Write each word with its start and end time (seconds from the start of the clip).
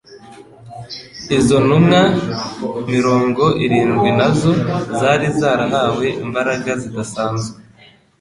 izo 1.37 1.57
ntumwa 1.65 2.01
mirongo 2.93 3.43
irindwi 3.63 4.09
nazo 4.17 4.51
zari 4.99 5.27
zarahawe 5.39 6.07
imbaraga 6.25 6.71
zidasanzwe 6.81 7.55